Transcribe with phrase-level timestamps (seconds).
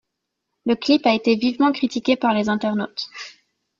[0.65, 3.05] Le clip a été vivement critiqué par les internautes.